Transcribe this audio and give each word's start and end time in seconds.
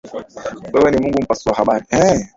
Wewe 0.73 0.89
ni 0.91 0.97
Mungu 1.01 1.21
mpasua 1.21 1.65
bahari 1.65 1.85